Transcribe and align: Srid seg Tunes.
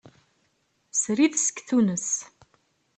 Srid 1.01 1.33
seg 1.41 1.57
Tunes. 1.67 2.09